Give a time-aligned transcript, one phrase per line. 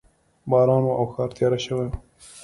[0.51, 1.95] باران و او ښار تیاره شوی و